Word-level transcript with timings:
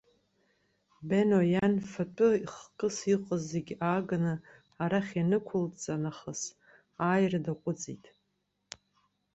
Бено 1.07 1.39
иан, 1.53 1.73
фатәы 1.91 2.29
хкыс 2.53 2.97
иҟаз 3.13 3.41
зегьы 3.51 3.75
ааганы 3.89 4.33
арахь 4.83 5.11
ианаақәылҵа 5.15 5.95
нахыс 6.03 6.41
ааира 7.07 7.39
даҟәыҵит. 7.45 8.03